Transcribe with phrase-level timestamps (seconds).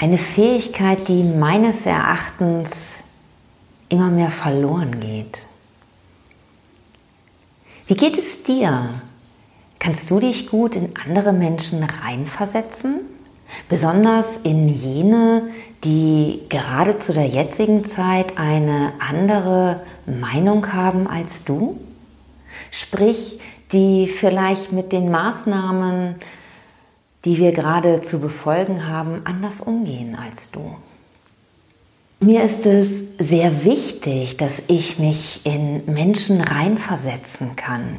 [0.00, 3.00] Eine Fähigkeit, die meines Erachtens
[3.90, 5.46] immer mehr verloren geht.
[7.86, 8.94] Wie geht es dir?
[9.78, 13.00] Kannst du dich gut in andere Menschen reinversetzen?
[13.68, 15.48] Besonders in jene,
[15.84, 21.78] die gerade zu der jetzigen Zeit eine andere Meinung haben als du?
[22.70, 23.38] Sprich,
[23.72, 26.14] die vielleicht mit den Maßnahmen,
[27.24, 30.76] die wir gerade zu befolgen haben, anders umgehen als du.
[32.20, 37.96] Mir ist es sehr wichtig, dass ich mich in Menschen reinversetzen kann.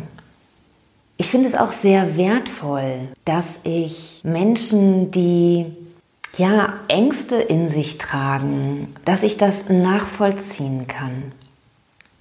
[1.17, 5.65] Ich finde es auch sehr wertvoll, dass ich Menschen, die
[6.37, 11.31] ja Ängste in sich tragen, dass ich das nachvollziehen kann.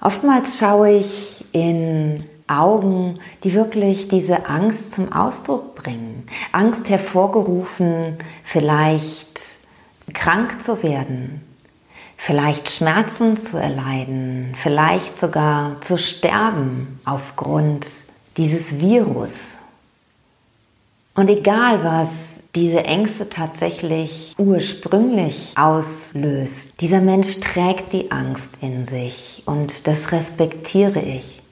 [0.01, 6.27] Oftmals schaue ich in Augen, die wirklich diese Angst zum Ausdruck bringen.
[6.53, 9.41] Angst hervorgerufen, vielleicht
[10.13, 11.41] krank zu werden,
[12.17, 17.87] vielleicht Schmerzen zu erleiden, vielleicht sogar zu sterben aufgrund
[18.37, 19.59] dieses Virus.
[21.15, 29.43] Und egal was diese Ängste tatsächlich ursprünglich auslöst, dieser Mensch trägt die Angst in sich
[29.47, 31.43] und das respektiere ich.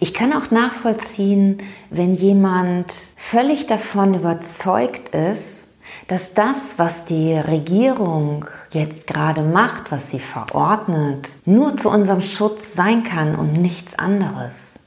[0.00, 1.58] Ich kann auch nachvollziehen,
[1.90, 5.68] wenn jemand völlig davon überzeugt ist,
[6.06, 12.74] dass das, was die Regierung jetzt gerade macht, was sie verordnet, nur zu unserem Schutz
[12.74, 14.78] sein kann und nichts anderes.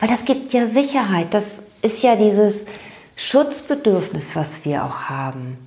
[0.00, 2.66] Weil das gibt ja Sicherheit, das ist ja dieses
[3.16, 5.58] Schutzbedürfnis, was wir auch haben,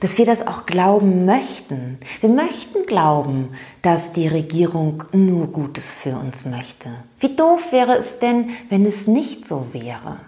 [0.00, 1.98] dass wir das auch glauben möchten.
[2.20, 3.50] Wir möchten glauben,
[3.82, 6.90] dass die Regierung nur Gutes für uns möchte.
[7.20, 10.18] Wie doof wäre es denn, wenn es nicht so wäre?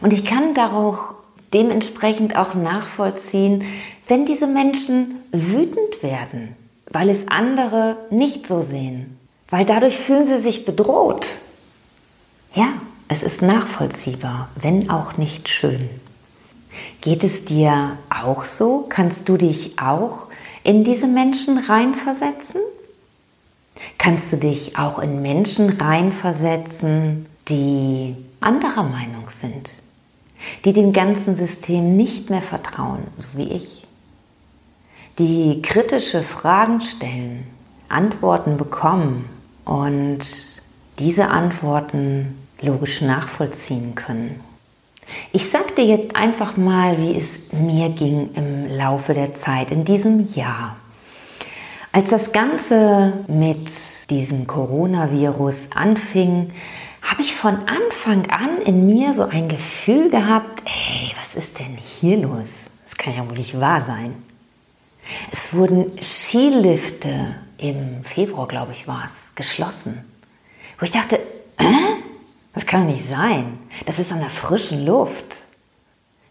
[0.00, 1.14] Und ich kann darauf
[1.52, 3.64] dementsprechend auch nachvollziehen,
[4.08, 6.56] wenn diese Menschen wütend werden,
[6.90, 9.18] weil es andere nicht so sehen,
[9.48, 11.38] weil dadurch fühlen sie sich bedroht.
[12.54, 12.68] Ja,
[13.08, 15.88] es ist nachvollziehbar, wenn auch nicht schön.
[17.00, 18.86] Geht es dir auch so?
[18.88, 20.28] Kannst du dich auch
[20.62, 22.60] in diese Menschen reinversetzen?
[23.98, 29.72] Kannst du dich auch in Menschen reinversetzen, die anderer Meinung sind?
[30.64, 33.86] die dem ganzen System nicht mehr vertrauen, so wie ich,
[35.18, 37.44] die kritische Fragen stellen,
[37.88, 39.28] Antworten bekommen
[39.64, 40.20] und
[40.98, 44.40] diese Antworten logisch nachvollziehen können.
[45.32, 49.84] Ich sage dir jetzt einfach mal, wie es mir ging im Laufe der Zeit in
[49.84, 50.76] diesem Jahr.
[51.92, 56.52] Als das Ganze mit diesem Coronavirus anfing,
[57.02, 61.76] habe ich von Anfang an in mir so ein Gefühl gehabt, ey, was ist denn
[61.76, 62.64] hier los?
[62.82, 64.14] Das kann ja wohl nicht wahr sein.
[65.30, 70.04] Es wurden Skilifte im Februar, glaube ich, war es, geschlossen.
[70.78, 71.16] Wo ich dachte,
[71.58, 72.03] äh?
[72.54, 73.58] Das kann nicht sein.
[73.86, 75.46] Das ist an der frischen Luft.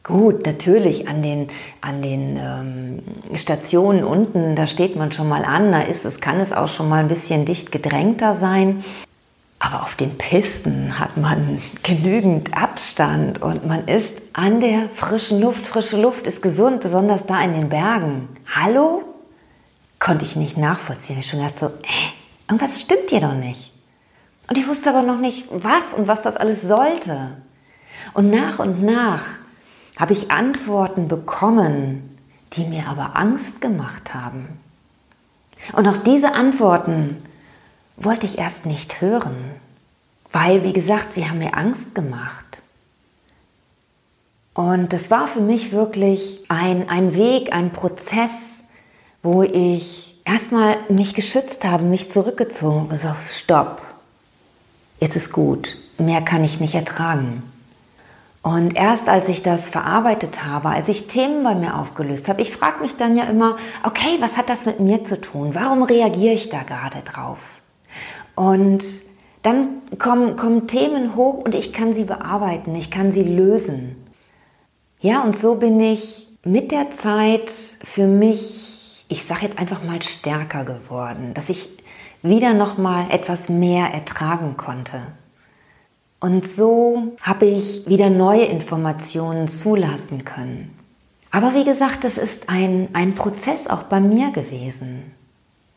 [0.03, 1.47] Gut, natürlich an den,
[1.79, 6.41] an den ähm, Stationen unten, da steht man schon mal an, da ist es, kann
[6.41, 8.83] es auch schon mal ein bisschen dicht gedrängter sein.
[9.59, 15.65] Aber auf den Pisten hat man genügend Abstand und man ist an der frischen Luft.
[15.65, 18.27] Frische Luft ist gesund, besonders da in den Bergen.
[18.53, 19.03] Hallo?
[19.99, 21.19] Konnte ich nicht nachvollziehen.
[21.19, 23.72] Ich schon gedacht so, äh, irgendwas stimmt hier doch nicht.
[24.47, 27.37] Und ich wusste aber noch nicht, was und was das alles sollte.
[28.13, 29.23] Und nach und nach
[29.97, 32.17] habe ich Antworten bekommen,
[32.53, 34.59] die mir aber Angst gemacht haben.
[35.73, 37.23] Und auch diese Antworten
[37.95, 39.35] wollte ich erst nicht hören,
[40.31, 42.61] weil, wie gesagt, sie haben mir Angst gemacht.
[44.53, 48.63] Und das war für mich wirklich ein, ein Weg, ein Prozess,
[49.23, 53.81] wo ich erstmal mich geschützt habe, mich zurückgezogen und gesagt, stopp,
[55.03, 57.43] jetzt ist gut, mehr kann ich nicht ertragen.
[58.41, 62.51] Und erst als ich das verarbeitet habe, als ich Themen bei mir aufgelöst habe, ich
[62.51, 65.55] frage mich dann ja immer, okay, was hat das mit mir zu tun?
[65.55, 67.61] Warum reagiere ich da gerade drauf?
[68.35, 68.83] Und
[69.41, 73.97] dann kommen, kommen Themen hoch und ich kann sie bearbeiten, ich kann sie lösen.
[75.01, 80.01] Ja, und so bin ich mit der Zeit für mich, ich sage jetzt einfach mal,
[80.01, 81.82] stärker geworden, dass ich
[82.23, 85.01] wieder noch mal etwas mehr ertragen konnte.
[86.19, 90.77] Und so habe ich wieder neue Informationen zulassen können.
[91.31, 95.11] Aber wie gesagt, das ist ein, ein Prozess auch bei mir gewesen.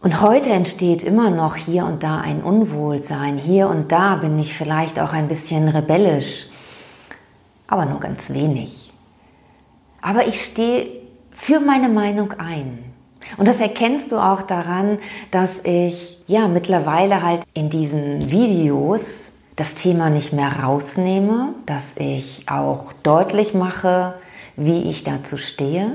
[0.00, 3.38] Und heute entsteht immer noch hier und da ein Unwohlsein.
[3.38, 6.46] Hier und da bin ich vielleicht auch ein bisschen rebellisch,
[7.66, 8.92] aber nur ganz wenig.
[10.00, 10.88] Aber ich stehe
[11.30, 12.85] für meine Meinung ein.
[13.36, 14.98] Und das erkennst du auch daran,
[15.30, 22.44] dass ich ja mittlerweile halt in diesen Videos das Thema nicht mehr rausnehme, dass ich
[22.48, 24.14] auch deutlich mache,
[24.56, 25.92] wie ich dazu stehe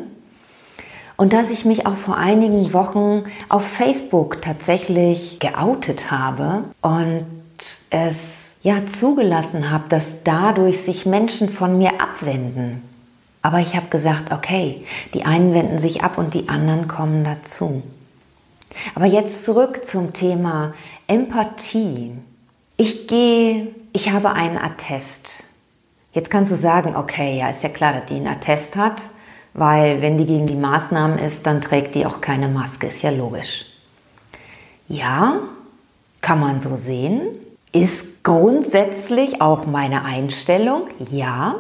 [1.21, 7.25] und dass ich mich auch vor einigen Wochen auf Facebook tatsächlich geoutet habe und
[7.91, 12.81] es ja zugelassen habe, dass dadurch sich Menschen von mir abwenden.
[13.41, 17.81] Aber ich habe gesagt, okay, die einen wenden sich ab und die anderen kommen dazu.
[18.95, 20.73] Aber jetzt zurück zum Thema
[21.07, 22.11] Empathie.
[22.77, 25.45] Ich gehe, ich habe einen Attest.
[26.13, 29.01] Jetzt kannst du sagen, okay, ja, ist ja klar, dass die einen Attest hat
[29.53, 33.09] weil wenn die gegen die Maßnahmen ist, dann trägt die auch keine Maske, ist ja
[33.09, 33.65] logisch.
[34.88, 35.35] Ja,
[36.21, 37.21] kann man so sehen,
[37.71, 41.55] ist grundsätzlich auch meine Einstellung, ja,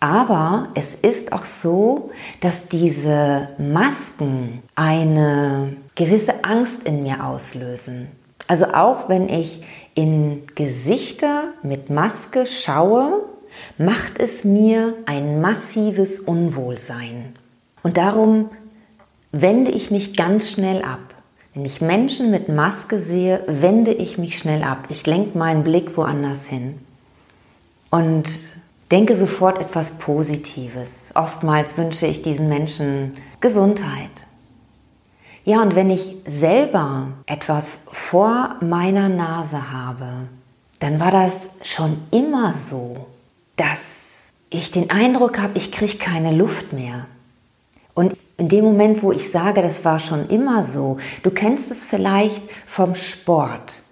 [0.00, 2.10] aber es ist auch so,
[2.40, 8.08] dass diese Masken eine gewisse Angst in mir auslösen.
[8.46, 9.62] Also auch wenn ich
[9.94, 13.24] in Gesichter mit Maske schaue,
[13.76, 17.34] macht es mir ein massives Unwohlsein.
[17.82, 18.50] Und darum
[19.32, 21.14] wende ich mich ganz schnell ab.
[21.54, 24.86] Wenn ich Menschen mit Maske sehe, wende ich mich schnell ab.
[24.90, 26.78] Ich lenke meinen Blick woanders hin.
[27.90, 28.28] Und
[28.90, 31.10] denke sofort etwas Positives.
[31.14, 34.26] Oftmals wünsche ich diesen Menschen Gesundheit.
[35.44, 40.28] Ja, und wenn ich selber etwas vor meiner Nase habe,
[40.80, 43.06] dann war das schon immer so
[43.58, 47.06] dass ich den Eindruck habe, ich kriege keine Luft mehr.
[47.92, 51.84] Und in dem Moment, wo ich sage, das war schon immer so, du kennst es
[51.84, 53.82] vielleicht vom Sport.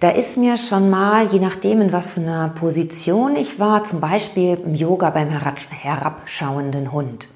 [0.00, 4.00] Da ist mir schon mal, je nachdem, in was für einer Position ich war, zum
[4.00, 7.28] Beispiel im Yoga beim herabschauenden Hund,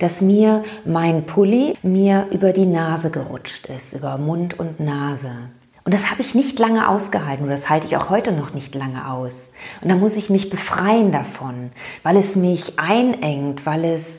[0.00, 5.50] dass mir mein Pulli mir über die Nase gerutscht ist, über Mund und Nase.
[5.84, 8.74] Und das habe ich nicht lange ausgehalten und das halte ich auch heute noch nicht
[8.74, 9.50] lange aus.
[9.80, 11.70] Und da muss ich mich befreien davon,
[12.02, 14.18] weil es mich einengt, weil es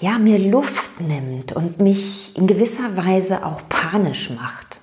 [0.00, 4.80] ja mir Luft nimmt und mich in gewisser Weise auch panisch macht.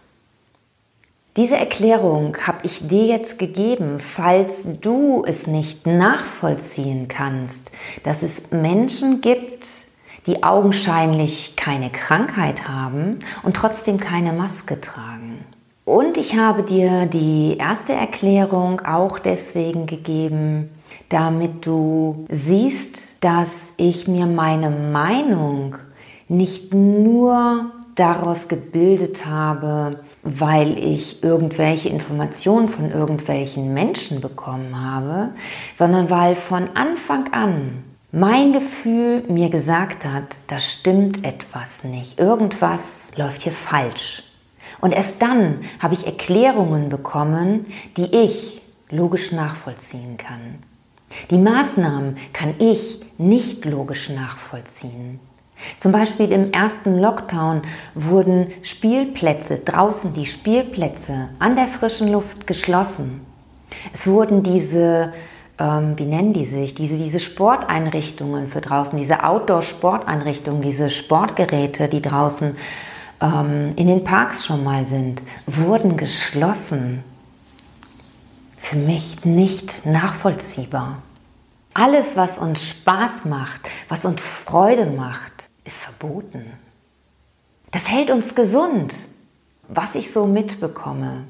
[1.36, 7.72] Diese Erklärung habe ich dir jetzt gegeben, falls du es nicht nachvollziehen kannst,
[8.04, 9.68] dass es Menschen gibt,
[10.28, 15.44] die augenscheinlich keine Krankheit haben und trotzdem keine Maske tragen.
[15.86, 20.70] Und ich habe dir die erste Erklärung auch deswegen gegeben,
[21.10, 25.78] damit du siehst, dass ich mir meine Meinung
[26.30, 35.30] nicht nur daraus gebildet habe, weil ich irgendwelche Informationen von irgendwelchen Menschen bekommen habe,
[35.74, 43.10] sondern weil von Anfang an mein Gefühl mir gesagt hat, da stimmt etwas nicht, irgendwas
[43.16, 44.24] läuft hier falsch.
[44.82, 47.66] Und erst dann habe ich Erklärungen bekommen,
[47.98, 50.60] die ich logisch nachvollziehen kann.
[51.32, 55.20] Die Maßnahmen kann ich nicht logisch nachvollziehen.
[55.78, 57.62] Zum Beispiel im ersten Lockdown
[57.96, 63.22] wurden Spielplätze draußen, die Spielplätze an der frischen Luft geschlossen.
[63.92, 65.14] Es wurden diese,
[65.60, 72.02] ähm, wie nennen die sich, diese, diese Sporteinrichtungen für draußen, diese Outdoor-Sporteinrichtungen, diese Sportgeräte, die
[72.02, 72.56] draußen
[73.22, 77.04] ähm, in den Parks schon mal sind, wurden geschlossen.
[78.58, 81.02] Für mich nicht nachvollziehbar.
[81.74, 85.33] Alles, was uns Spaß macht, was uns Freude macht,
[85.66, 86.54] ist verboten.
[87.72, 88.94] Das hält uns gesund.
[89.68, 91.26] Was ich so mitbekomme,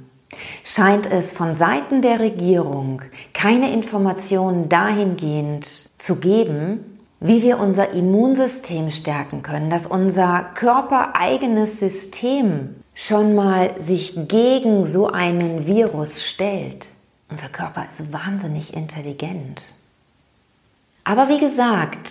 [0.63, 3.01] scheint es von Seiten der Regierung
[3.33, 5.65] keine Informationen dahingehend
[5.97, 14.27] zu geben, wie wir unser Immunsystem stärken können, dass unser körpereigenes System schon mal sich
[14.27, 16.89] gegen so einen Virus stellt.
[17.31, 19.75] Unser Körper ist wahnsinnig intelligent.
[21.03, 22.09] Aber wie gesagt,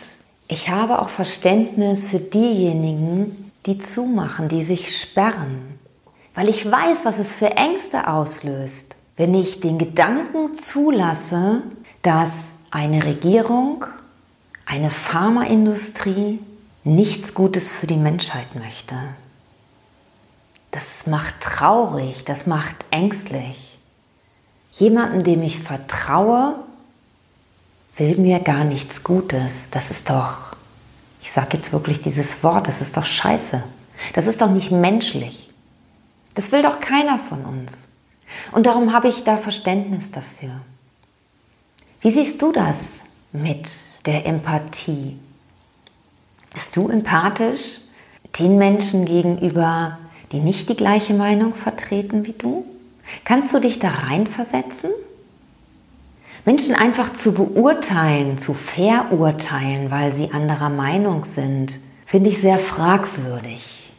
[0.53, 5.79] ich habe auch Verständnis für diejenigen, die zumachen, die sich sperren,
[6.35, 11.63] weil ich weiß, was es für Ängste auslöst, wenn ich den Gedanken zulasse,
[12.03, 13.87] dass eine Regierung
[14.67, 16.39] eine Pharmaindustrie
[16.85, 18.95] nichts Gutes für die Menschheit möchte.
[20.71, 23.79] Das macht traurig, das macht ängstlich.
[24.73, 26.57] Jemanden, dem ich vertraue,
[27.97, 29.71] will mir gar nichts Gutes.
[29.71, 30.57] Das ist doch,
[31.21, 33.63] ich sage jetzt wirklich dieses Wort, das ist doch scheiße.
[34.15, 35.51] Das ist doch nicht menschlich.
[36.35, 37.87] Das will doch keiner von uns.
[38.53, 40.61] Und darum habe ich da Verständnis dafür.
[42.01, 43.71] Wie siehst du das mit
[44.07, 45.19] der Empathie?
[46.53, 47.81] Bist du empathisch
[48.39, 49.99] den Menschen gegenüber,
[50.33, 52.65] die nicht die gleiche Meinung vertreten wie du?
[53.25, 54.91] Kannst du dich da reinversetzen?
[56.45, 63.93] Menschen einfach zu beurteilen, zu verurteilen, weil sie anderer Meinung sind, finde ich sehr fragwürdig.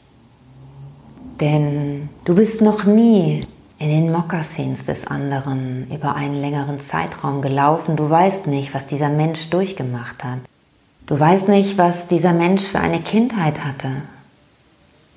[1.40, 3.46] Denn du bist noch nie
[3.80, 7.96] in den Mokassins des anderen über einen längeren Zeitraum gelaufen.
[7.96, 10.40] Du weißt nicht, was dieser Mensch durchgemacht hat.
[11.06, 13.90] Du weißt nicht, was dieser Mensch für eine Kindheit hatte,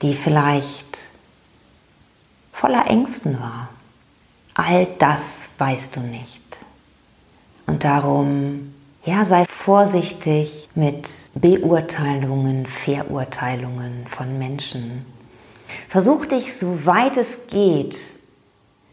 [0.03, 0.99] die vielleicht
[2.53, 3.69] voller Ängsten war.
[4.55, 6.43] All das weißt du nicht.
[7.67, 15.05] Und darum, ja, sei vorsichtig mit Beurteilungen, Verurteilungen von Menschen.
[15.89, 17.97] Versuch dich, so weit es geht,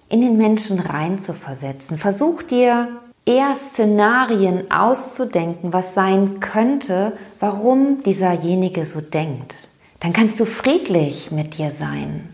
[0.10, 1.98] in den Menschen reinzuversetzen.
[1.98, 2.89] Versuch dir
[3.25, 9.68] eher Szenarien auszudenken, was sein könnte, warum dieserjenige so denkt.
[10.00, 12.30] Dann kannst du friedlich mit dir sein,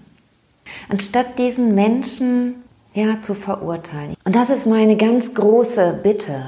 [0.90, 2.56] anstatt diesen Menschen
[2.94, 4.16] ja zu verurteilen.
[4.26, 6.44] Und das ist meine ganz große Bitte,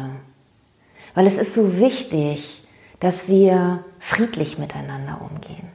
[1.13, 2.63] weil es ist so wichtig,
[2.99, 5.69] dass wir friedlich miteinander umgehen.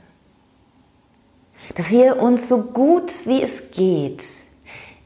[1.74, 4.24] Dass wir uns so gut wie es geht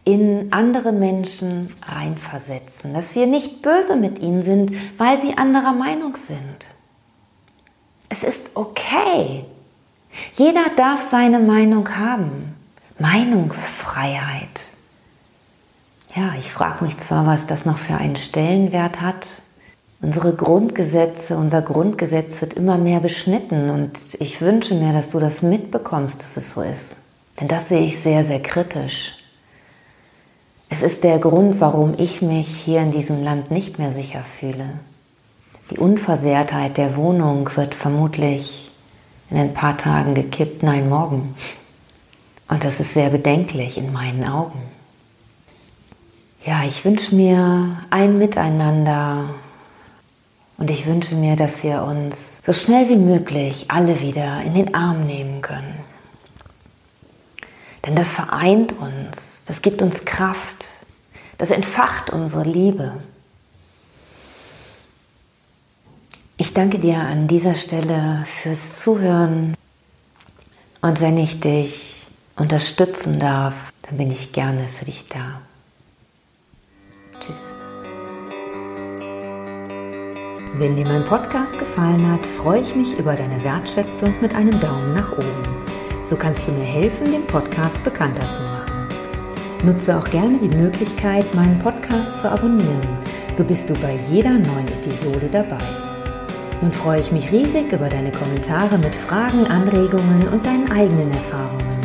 [0.05, 6.17] in andere Menschen reinversetzen, dass wir nicht böse mit ihnen sind, weil sie anderer Meinung
[6.17, 6.67] sind.
[8.09, 9.45] Es ist okay.
[10.33, 12.57] Jeder darf seine Meinung haben.
[12.99, 14.70] Meinungsfreiheit.
[16.15, 19.43] Ja, ich frage mich zwar, was das noch für einen Stellenwert hat.
[20.03, 25.43] Unsere Grundgesetze, unser Grundgesetz wird immer mehr beschnitten und ich wünsche mir, dass du das
[25.43, 26.97] mitbekommst, dass es so ist.
[27.39, 29.19] Denn das sehe ich sehr, sehr kritisch.
[30.69, 34.71] Es ist der Grund, warum ich mich hier in diesem Land nicht mehr sicher fühle.
[35.71, 38.71] Die Unversehrtheit der Wohnung wird vermutlich
[39.31, 41.37] in ein paar Tagen gekippt, nein, morgen.
[42.49, 44.61] Und das ist sehr bedenklich in meinen Augen.
[46.51, 49.37] Ja, ich wünsche mir ein Miteinander
[50.59, 54.75] und ich wünsche mir, dass wir uns so schnell wie möglich alle wieder in den
[54.75, 55.79] Arm nehmen können.
[57.87, 60.69] Denn das vereint uns, das gibt uns Kraft,
[61.39, 62.95] das entfacht unsere Liebe.
[66.37, 69.55] Ich danke dir an dieser Stelle fürs Zuhören
[70.81, 75.43] und wenn ich dich unterstützen darf, dann bin ich gerne für dich da.
[77.21, 77.55] Tschüss.
[80.55, 84.95] Wenn dir mein Podcast gefallen hat, freue ich mich über deine Wertschätzung mit einem Daumen
[84.95, 85.65] nach oben.
[86.05, 88.89] So kannst du mir helfen, den Podcast bekannter zu machen.
[89.65, 92.89] Nutze auch gerne die Möglichkeit, meinen Podcast zu abonnieren.
[93.37, 95.65] So bist du bei jeder neuen Episode dabei.
[96.63, 101.81] Nun freue ich mich riesig über deine Kommentare mit Fragen, Anregungen und deinen eigenen Erfahrungen.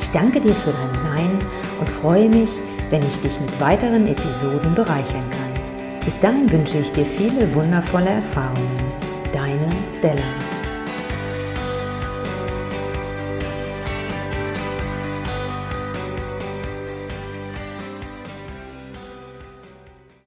[0.00, 1.38] Ich danke dir für dein Sein
[1.80, 2.50] und freue mich,
[2.90, 6.00] wenn ich dich mit weiteren Episoden bereichern kann.
[6.04, 8.92] Bis dahin wünsche ich dir viele wundervolle Erfahrungen.
[9.32, 10.49] Deine Stella.